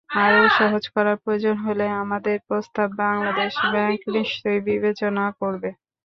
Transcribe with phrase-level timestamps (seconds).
[0.19, 5.69] আরও সহজ করার প্রয়োজন হলে আপনাদের প্রস্তাব বাংলাদেশ ব্যাংক নিশ্চয়ই বিবেচনা করবে।